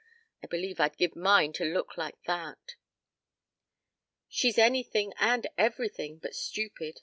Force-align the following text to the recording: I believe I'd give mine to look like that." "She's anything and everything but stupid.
I 0.43 0.47
believe 0.47 0.79
I'd 0.79 0.97
give 0.97 1.15
mine 1.15 1.53
to 1.53 1.63
look 1.63 1.95
like 1.95 2.19
that." 2.23 2.73
"She's 4.27 4.57
anything 4.57 5.13
and 5.19 5.45
everything 5.59 6.17
but 6.17 6.33
stupid. 6.33 6.99